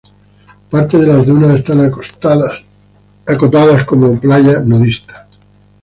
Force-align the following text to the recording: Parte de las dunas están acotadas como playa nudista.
Parte 0.71 0.97
de 0.97 1.05
las 1.05 1.23
dunas 1.27 1.53
están 1.59 1.85
acotadas 3.25 3.83
como 3.85 4.19
playa 4.19 4.59
nudista. 4.61 5.27